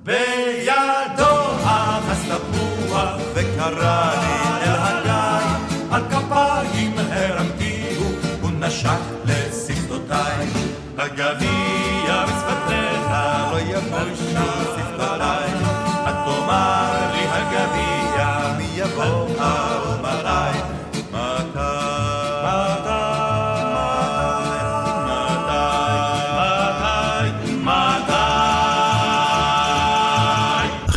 [0.04, 5.46] בידו אחז תפוח, וקרא לי אל הגיא.
[5.90, 10.46] על כפיים הרמתיהו, הוא נשק לשפתותיי.
[10.98, 11.91] הגביע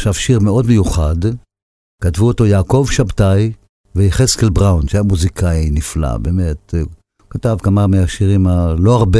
[0.07, 1.15] עכשיו שיר מאוד מיוחד,
[2.01, 3.51] כתבו אותו יעקב שבתאי
[3.95, 6.73] ויחזקאל בראון, שהיה מוזיקאי נפלא, באמת.
[6.73, 9.19] הוא כתב כמה מהשירים, ה- לא הרבה,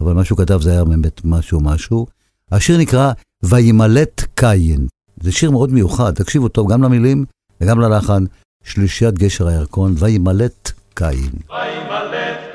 [0.00, 2.06] אבל מה שהוא כתב זה היה באמת משהו משהו.
[2.52, 4.86] השיר נקרא וימלט קין.
[5.22, 7.24] זה שיר מאוד מיוחד, תקשיבו טוב גם למילים
[7.60, 8.24] וגם ללחן,
[8.64, 11.30] שלישיית גשר הירקון, וימלט קין.
[11.50, 12.51] וימלט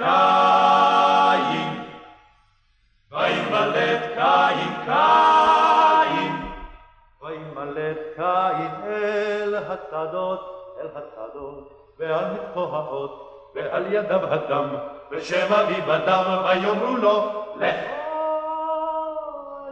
[9.87, 14.75] השדות, אל השדות, ועל מצחו האות, ועל ידיו הדם,
[15.11, 17.75] בשם אבי בדם, ויאמרו לו, לך.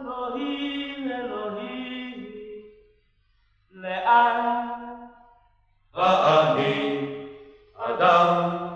[0.00, 2.26] אלוהים, אלוהים,
[3.72, 4.68] לאן?
[5.94, 7.06] ואני
[7.76, 8.66] אדם.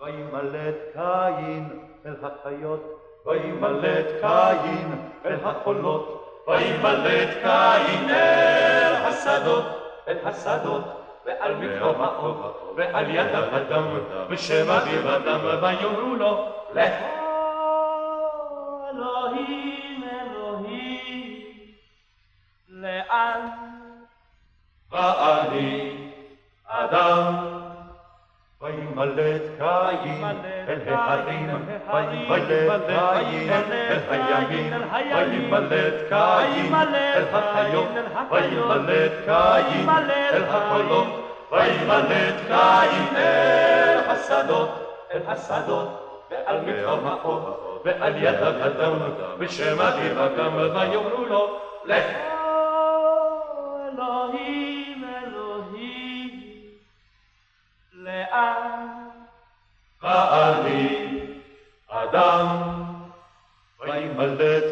[0.00, 1.68] וימלט קין
[2.06, 9.64] אל החיות, וימלט קין אל החולות, וימלט קין אל השדות,
[10.08, 10.82] אל השדות,
[11.26, 13.84] ועל מקרו האור, ועל ידיו הדם,
[14.30, 16.92] בשם אביו הדם, ויאמרו לו, לך.
[18.90, 21.42] אלוהים, אלוהים,
[22.68, 23.48] לאן?
[24.90, 25.96] ואני
[26.66, 27.59] אדם,
[28.62, 30.24] וימלט קין
[30.68, 31.50] אל ההרים,
[31.92, 32.48] וימלט
[34.48, 37.88] קין אל הימים, וימלט קין אל החיות,
[38.30, 41.06] וימלט קין אל הקולות,
[41.52, 44.68] וימלט קין אל השדות,
[45.14, 46.06] אל השדות.
[46.30, 48.92] ועל מתחום האור, ועל ידיו אדם,
[49.38, 52.29] בשם אביו אגם, ויאמרו לו, לך.
[60.02, 61.20] ואני
[61.88, 62.46] אדם,
[63.80, 64.64] וימלט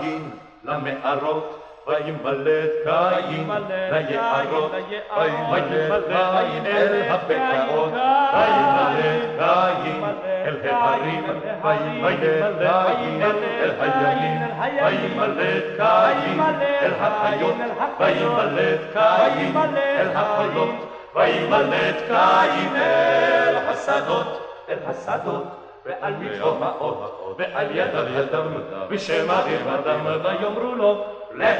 [0.00, 0.30] קין
[0.64, 3.50] למערות, וימלט קין
[3.92, 4.72] ליערות,
[5.18, 7.92] וימלט קין אל הבקעות,
[8.34, 9.38] וימלט
[9.82, 10.04] קין
[10.44, 11.24] אל ההרים,
[11.62, 13.22] וימלט קין
[13.62, 14.42] אל הימים,
[14.84, 16.40] וימלט קין
[16.82, 17.54] אל החיות,
[18.00, 25.58] וימלט קין אל החולות, וימלט קין אל השדות, אל השדות.
[25.88, 28.54] ועל מתחום האור, ועל ידיו ידם,
[28.90, 31.04] בשם אביו אדם, ויאמרו לו,
[31.34, 31.58] לך.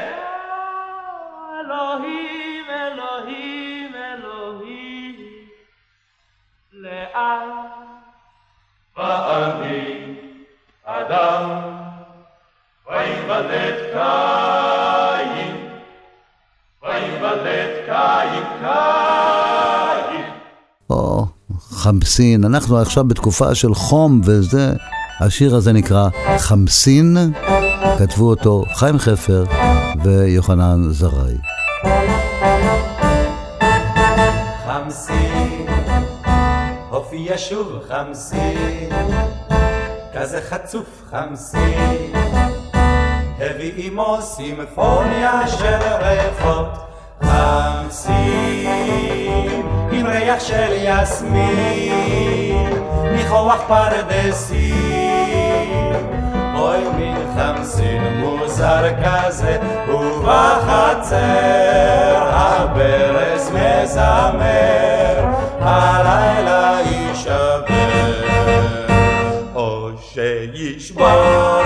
[1.60, 5.16] אלוהים, אלוהים, אלוהים,
[6.72, 7.48] לאן?
[8.96, 10.14] ואני
[10.84, 11.50] אדם,
[12.86, 15.68] וימלט קין,
[16.82, 19.37] וימלט קין, קין.
[21.88, 24.72] חמסין, אנחנו עכשיו בתקופה של חום וזה,
[25.20, 26.08] השיר הזה נקרא
[26.38, 27.16] חמסין,
[27.98, 29.44] כתבו אותו חיים חפר
[30.04, 31.36] ויוחנן זרעי.
[34.66, 35.66] חמסין,
[36.90, 38.90] הופיע שוב חמסין,
[40.14, 42.12] כזה חצוף חמסין,
[43.38, 46.78] הביא עמו סימפוניה של ריחות
[47.22, 48.38] חמסין,
[49.98, 52.72] עם ריח של יסמין,
[53.12, 54.74] ניחוח פרדסים,
[56.54, 61.18] אוי מין חמסין מוזר כזה, ובחצר
[62.30, 65.24] הברז מזמר,
[65.60, 67.64] הלילה יישבר,
[69.54, 71.62] או שישבור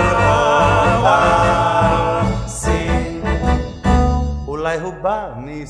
[2.43, 3.21] חמסין,
[4.47, 5.67] אולי הוא בא לי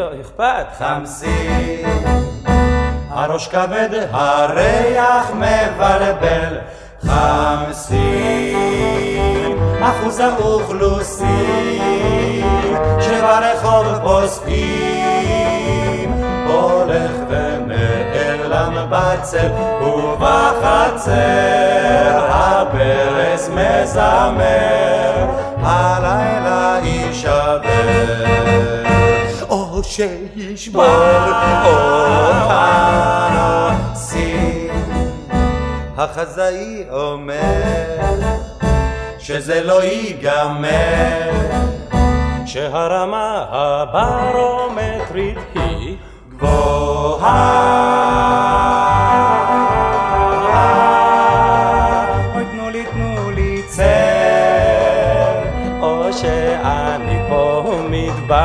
[0.00, 1.86] לא אכפת חמסין.
[3.10, 6.58] הראש כבד, הריח מבלבל,
[7.06, 8.58] חמסין,
[9.80, 11.28] אחוז האוכלוסין,
[13.00, 16.12] שברחוב פוסקים,
[16.46, 19.50] הולך ונעלם בצל,
[19.82, 21.10] ובחצר
[22.28, 25.26] הברז מזמר,
[25.62, 28.89] הלילה יישבר.
[29.84, 30.84] שישבור
[32.44, 34.70] אותנו סין.
[35.96, 38.20] החזאי אומר
[39.18, 41.30] שזה לא ייגמר,
[42.46, 45.96] שהרמה הברומטרית היא
[46.28, 48.19] גבוהה.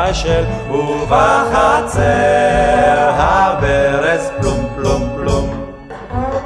[0.06, 2.00] מתבשל, ובחצר
[3.16, 5.72] הברז פלום פלום פלום,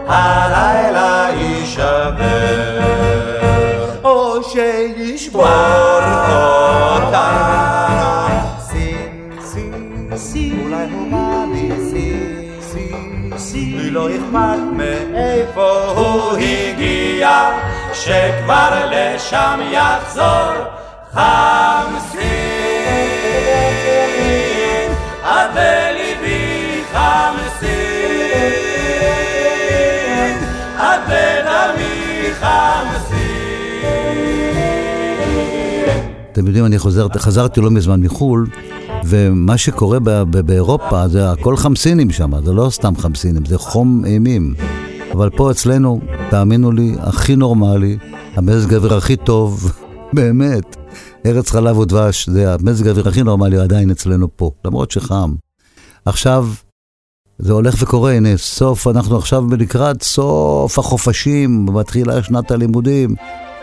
[0.07, 2.81] הלילה יישבר,
[4.05, 5.45] או שישבור
[6.93, 7.21] אותנו.
[8.61, 17.51] סין, סין, סין, אולי הוא בא מסין, סין, סין, לי לא אכפת מאיפה הוא הגיע,
[17.93, 20.81] שכבר לשם יחזור.
[21.13, 21.60] חמסין,
[36.41, 38.47] אתם יודעים, אני חוזר, חזרתי לא מזמן מחו"ל,
[39.05, 39.99] ומה שקורה
[40.45, 44.55] באירופה זה הכל חמסינים שם, זה לא סתם חמסינים, זה חום אימים.
[45.13, 47.99] אבל פה אצלנו, תאמינו לי, הכי נורמלי,
[48.35, 49.73] המזג האוויר הכי טוב,
[50.13, 50.77] באמת.
[51.27, 55.35] ארץ חלב ודבש, זה המזג האוויר הכי נורמלי עדיין אצלנו פה, למרות שחם.
[56.05, 56.49] עכשיו,
[57.39, 63.15] זה הולך וקורה, הנה, סוף, אנחנו עכשיו לקראת סוף החופשים, מתחילה שנת הלימודים.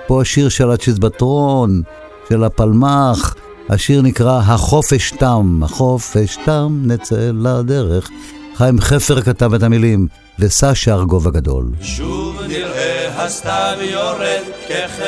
[0.07, 1.82] פה השיר של הצ'יזבטרון,
[2.30, 3.36] של הפלמ"ח,
[3.69, 8.09] השיר נקרא החופש תם, החופש תם, נצא לדרך.
[8.55, 10.07] חיים חפר כתב את המילים,
[10.39, 11.65] וסשה ארגוב הגדול.
[11.82, 15.07] שוב נראה הסתיו יורד כחרב,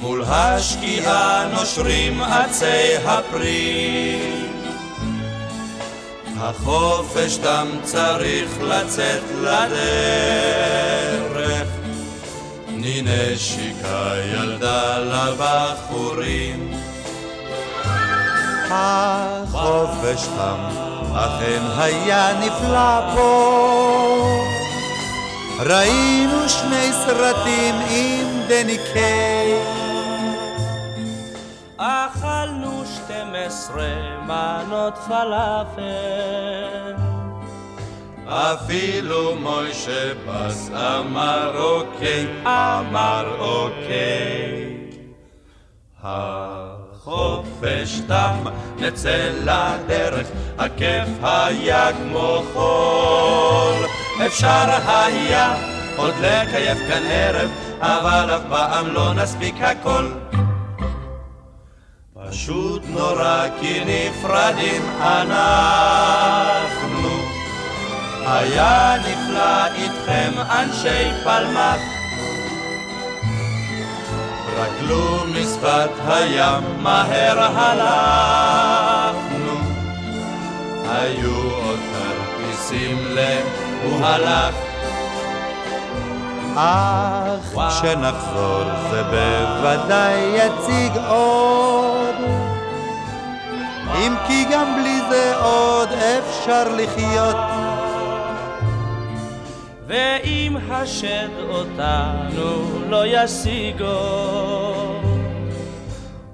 [0.00, 4.20] מול השקיעה נושרים עצי הפרי.
[6.38, 11.35] החופש תם צריך לצאת לדרך,
[12.86, 16.70] תני נשיקה ילדה לבחורים.
[18.70, 20.58] החופש תם,
[21.14, 24.40] אכן היה נפלא פה.
[25.58, 29.62] ראינו שני סרטים עם דני קיי.
[31.76, 33.94] אכלנו שתים עשרה
[34.26, 37.15] מנות פלאפל.
[38.28, 44.76] אפילו מוישה בס אמר אוקיי, אמר אוקיי.
[46.02, 48.44] החופש תם,
[48.78, 50.26] נצא לדרך,
[50.58, 53.86] הכיף היה כמו חול.
[54.26, 55.54] אפשר היה
[55.96, 57.50] עוד לקייף כאן ערב,
[57.80, 60.06] אבל אף פעם לא נספיק הכל.
[62.14, 66.95] פשוט נורא כי נפרדים אנחנו.
[68.26, 71.80] היה נפלא איתכם אנשי פלמח.
[74.56, 78.76] רגלו משפת הים, מהר הלכנו.
[80.88, 84.54] היו עוד כרטיסים ל"הוא הלך".
[86.56, 92.14] אך כשנחזור זה בוודאי יציג עוד.
[93.94, 97.65] אם כי גם בלי זה עוד אפשר לחיות.
[99.86, 103.98] ואם השד אותנו לא ישיגו,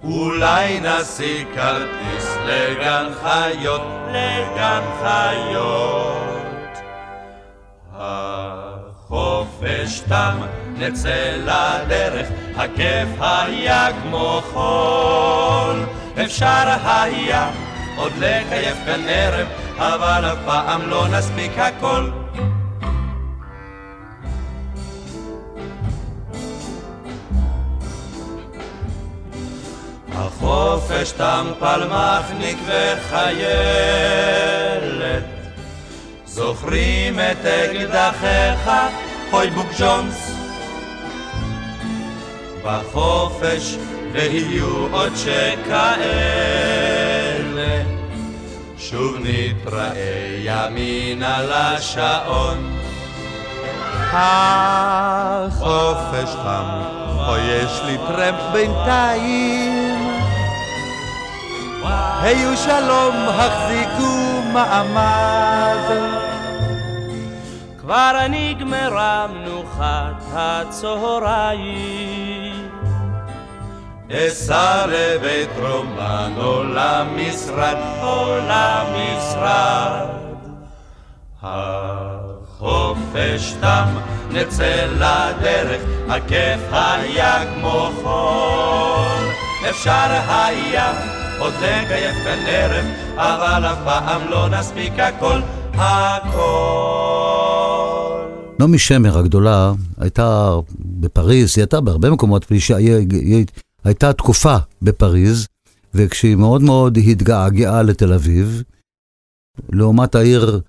[0.04, 6.78] אולי נשיג כרטיס לגן חיות, לגן חיות.
[7.94, 10.36] החופש תם,
[10.78, 15.84] נצא לדרך, הכיף היה כמו חול.
[16.24, 17.50] אפשר היה
[17.96, 19.46] עוד לקייף כאן ערב,
[19.78, 22.21] אבל אף פעם לא נספיק הכל.
[30.26, 33.42] החופש תם פלמחניק וחיילת
[36.26, 38.70] זוכרים את אקדחיך,
[39.30, 40.36] חוי בוק ג'ונס?
[42.64, 43.76] בחופש
[44.12, 45.82] ויהיו עוד שכאלה.
[48.78, 52.78] שוב נתראה ימינה לשעון
[54.12, 55.54] החופש
[56.34, 56.82] תם,
[57.28, 59.81] או יש לי טרמפ בינתיים.
[61.84, 65.76] היו שלום, החזיקו מעמד.
[67.80, 71.92] כבר נגמרה מנוחת הצהריים.
[74.12, 80.06] אסע לבית רומן או למשרד, או למשרד.
[81.42, 83.88] החופש תם,
[84.30, 89.28] נצא לדרך, הכיף היה כמו חול.
[89.70, 90.92] אפשר היה
[91.42, 92.84] עוד לקייף כאן ערב,
[93.16, 95.40] אבל אף פעם לא נספיק הכל,
[95.74, 96.42] הכל.
[98.58, 103.46] נעמי שמר הגדולה הייתה בפריז, היא הייתה בהרבה מקומות, היא
[103.84, 105.46] הייתה תקופה בפריז,
[105.94, 108.62] וכשהיא מאוד מאוד התגעגעה לתל אביב,
[109.72, 110.60] לעומת העיר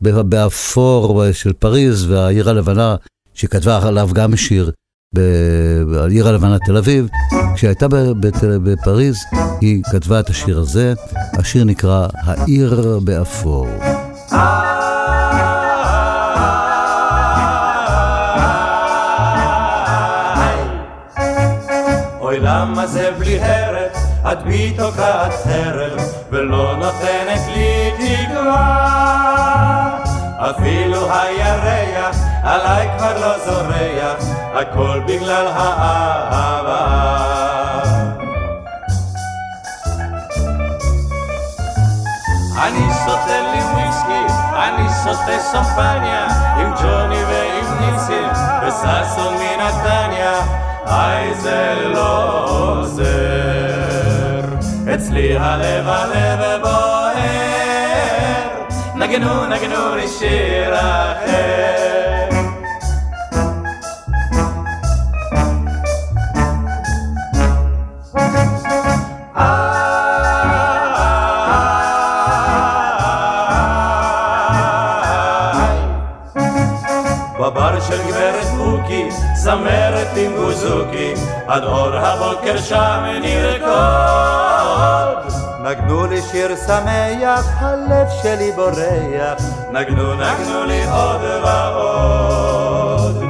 [0.00, 2.96] באפור של פריז והעיר הלבנה,
[3.34, 4.72] שכתבה עליו גם שיר,
[5.14, 7.08] בעיר הלבנה תל אביב,
[7.54, 7.86] כשהייתה
[8.40, 9.16] בפריז,
[9.60, 10.94] היא כתבה את השיר הזה,
[11.38, 13.66] השיר נקרא העיר באפור.
[22.42, 23.96] למה זה בלי הרף,
[24.32, 26.00] את בי תוקעת חרב,
[26.30, 29.30] ולא נותנת לי תקווה.
[30.38, 34.24] אפילו הירח עליי כבר לא זורח,
[34.54, 37.10] הכל בגלל האהבה.
[42.62, 46.26] אני שותה לי וויסקי, אני שותה שמפניה,
[46.56, 48.30] עם ג'וני ועם ניסים,
[48.66, 50.40] וששון מנתניה,
[50.86, 53.10] היי זה לא עוזר.
[54.94, 57.10] אצלי הלב הלב בוער,
[58.94, 61.99] נגנו נגנו לי שיר אחר.
[81.50, 83.70] עד אור הבוקר שם נרקוד.
[85.62, 89.42] נגנו לי שיר שמח, הלב שלי בורח.
[89.72, 93.22] נגנו, נגנו לי עוד ועוד.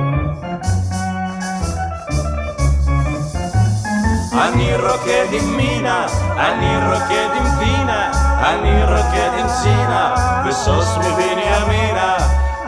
[4.33, 6.07] אני רוקד עם מינה,
[6.39, 10.15] אני רוקד עם טינה, אני רוקד עם צינה,
[10.49, 12.17] וסוס מבנימינה,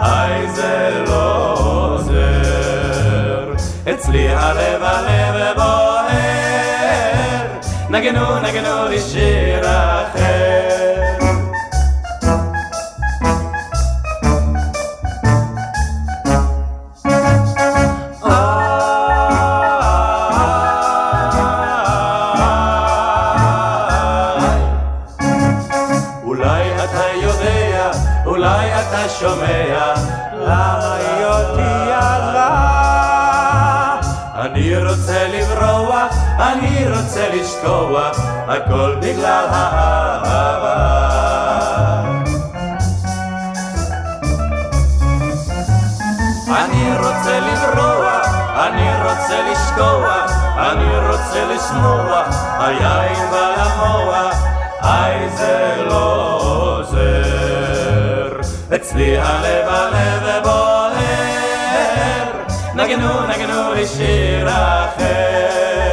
[0.00, 1.91] היי זה לא.
[3.90, 6.06] אצלי הלב הלב בוער,
[7.90, 10.41] נגנו נגנו לי שיר אחר.
[58.74, 60.92] אצלי הלב הלב בוער,
[62.74, 65.92] נגנו נגנו לי שיר אחר.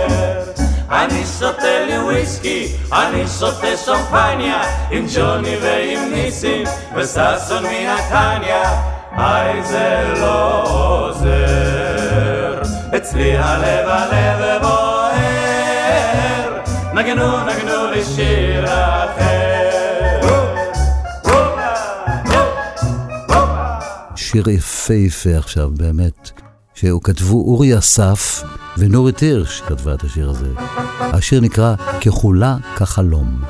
[0.92, 4.62] אני שותה לי וויסקי, אני שותה שמפניה,
[4.92, 6.64] עם ג'וני ועם ניסים,
[6.96, 8.82] וששון מנתניה.
[9.18, 12.62] היי זה לא עוזר,
[12.98, 16.60] אצלי הלב הלב בוער,
[16.94, 19.39] נגנו נגנו לי שיר אחר.
[24.32, 26.32] שיר יפהפה עכשיו, באמת,
[26.74, 28.44] שהוא כתבו אורי אסף
[28.78, 30.48] ונורית הירש כתבה את השיר הזה.
[31.00, 33.42] השיר נקרא ככולה כחלום.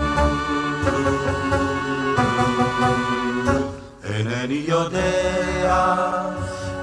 [4.04, 6.12] אינני יודע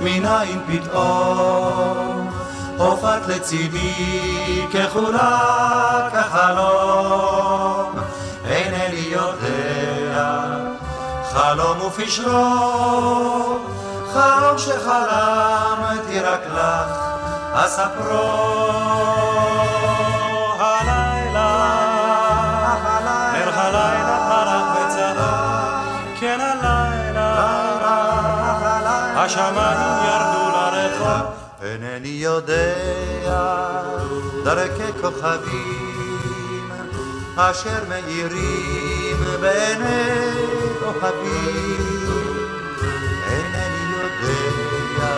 [0.01, 2.31] מנין פתאום
[2.77, 7.93] הופעת לצידי ככולה כחלום
[8.45, 10.47] אינני יודע
[11.31, 13.57] חלום ופשרו
[14.13, 16.91] חלום שחלמתי רק לך
[17.53, 18.67] אספרו
[26.21, 26.41] כן
[29.17, 31.27] השמיים ירדו לרחוב
[31.63, 32.75] אינני יודע
[34.45, 36.71] דרכי כוכבים
[37.37, 40.31] אשר מאירים בעיני
[40.81, 42.26] אינני
[44.31, 45.17] יודע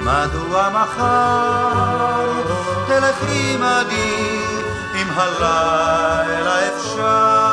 [0.00, 2.42] מדוע מחר
[2.86, 4.42] תלכי עמדי
[4.94, 7.48] אם הלילה אפשר.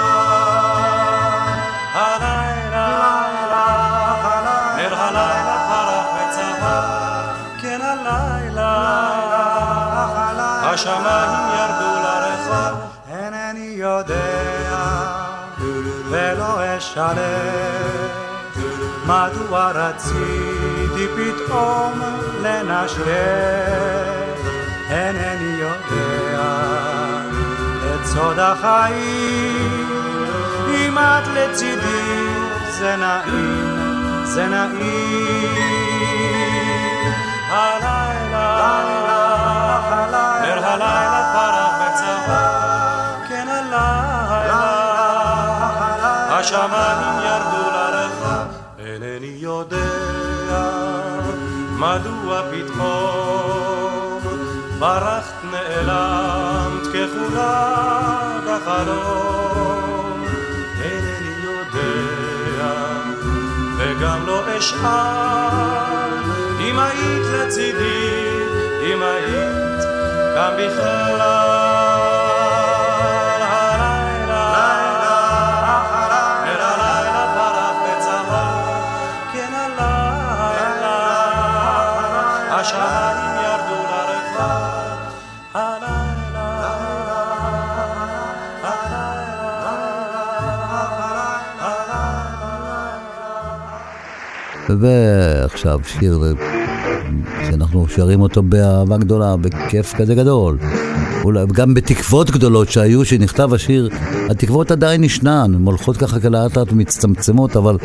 [1.93, 3.21] הלילה
[4.77, 9.05] נר הלילה פרח וצחק כן הלילה
[10.63, 12.79] השמיים ירדו לרחוב
[13.09, 14.85] אינני יודע
[16.09, 17.84] ולא אשלם
[19.07, 22.01] מדוע רציתי פתאום
[22.41, 23.05] לנשק
[24.89, 26.65] אינני יודע.
[27.95, 29.89] את סוד החיים.
[30.69, 32.25] אם את לצידי
[32.69, 35.85] זה נעים, זה נעים.
[37.49, 38.81] הלילה,
[40.41, 42.45] נר הלילה פרח וצבא
[43.27, 44.05] כן הלילה.
[46.29, 47.64] השמיים ירדו
[49.71, 50.61] יודע
[51.79, 54.19] מדוע פתאום
[54.79, 60.25] ברחת נעלמת ככולה בחלום
[60.81, 62.71] אינני יודע
[63.77, 66.13] וגם לא אשאל
[66.59, 68.25] אם היית לצידי
[68.81, 69.83] אם היית
[70.35, 71.74] כאן בכלל
[94.79, 96.19] ועכשיו שיר
[97.49, 100.57] שאנחנו שרים אותו באהבה גדולה, בכיף כזה גדול.
[101.23, 103.89] אולי גם בתקוות גדולות שהיו, שנכתב השיר,
[104.29, 107.77] התקוות עדיין ישנן, הן הולכות ככה לאט לאט ומצטמצמות, אבל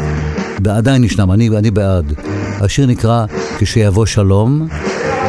[0.70, 2.12] עדיין ישנן, אני, אני בעד.
[2.60, 3.26] השיר נקרא
[3.58, 4.68] "כשיבוא שלום",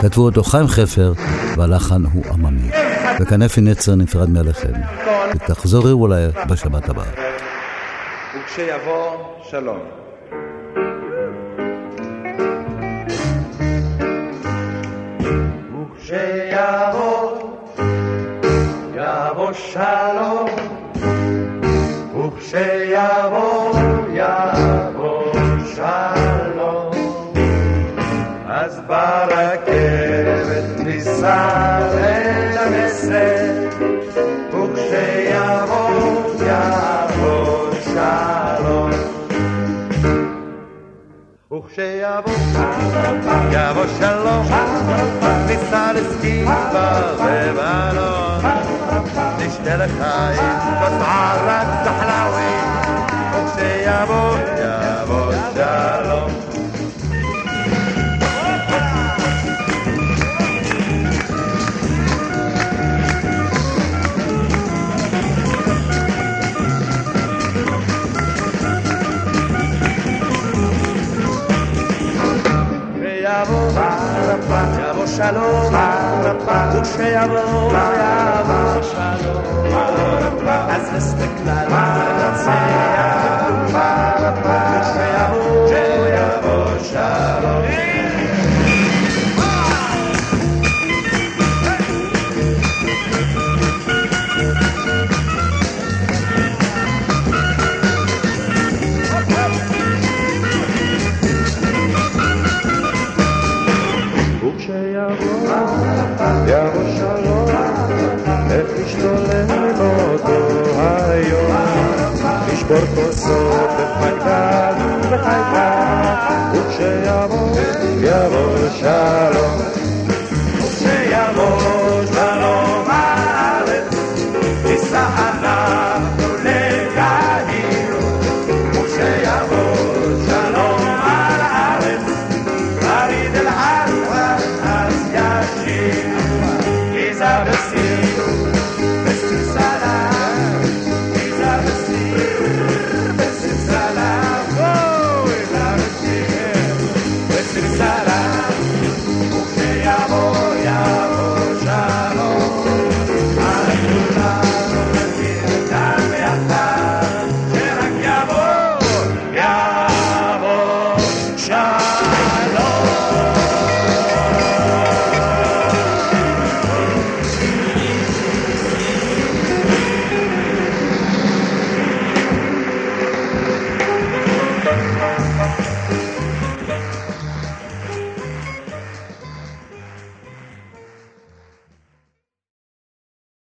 [0.01, 1.14] כתבו אותו חיים חפר,
[1.57, 2.70] והלחן הוא עממי.
[3.20, 4.74] וכאן אפי נצר נפרד מעליכם.
[5.36, 7.05] ותחזורי אולי בשבת הבאה.
[8.36, 9.18] וכשיבוא
[9.49, 10.01] שלום.
[16.12, 17.38] וכשיבוא,
[18.95, 20.49] יבוא שלום,
[22.18, 23.74] וכשיבוא,
[24.14, 25.34] יבוא
[25.76, 26.91] שלום,
[28.47, 33.41] אז ברכבת ניסע אל המסר,
[41.72, 42.34] וכשיבוא,
[43.51, 44.47] יבוא שלום,
[45.47, 48.43] ניסע לסקיבה ובלון,
[49.38, 52.43] נשתה לחיים, כוס ערק תחלאווי,
[53.34, 56.51] וכשיבוא, יבוא שלום.
[75.30, 75.74] שלום,
[76.74, 82.51] וכשיבוא, יבוא שלום, אז נסתכלל וננצח,